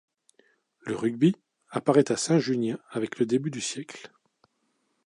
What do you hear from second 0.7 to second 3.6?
Le rugby apparaît à Saint –Junien avec le début